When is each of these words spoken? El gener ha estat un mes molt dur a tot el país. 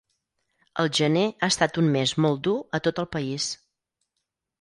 El 0.83 0.87
gener 0.99 1.25
ha 1.31 1.49
estat 1.53 1.77
un 1.81 1.91
mes 1.95 2.13
molt 2.25 2.41
dur 2.47 2.55
a 2.79 2.81
tot 2.89 3.03
el 3.05 3.09
país. 3.17 3.51